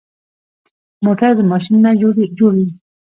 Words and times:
موټر 1.05 1.31
د 1.37 1.41
ماشین 1.51 1.77
نه 1.83 1.91
جوړ 2.39 2.53
وي. 2.57 2.67